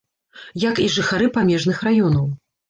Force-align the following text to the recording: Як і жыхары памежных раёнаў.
Як 0.63 0.81
і 0.83 0.85
жыхары 0.95 1.29
памежных 1.37 1.85
раёнаў. 1.91 2.25